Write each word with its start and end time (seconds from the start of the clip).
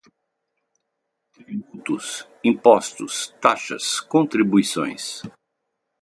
tributos, 1.35 2.27
impostos, 2.51 3.13
taxas, 3.39 3.99
contribuições 4.13 5.03